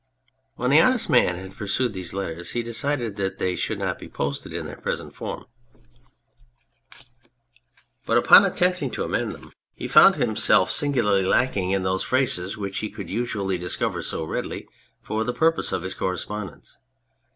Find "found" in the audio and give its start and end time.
9.87-10.15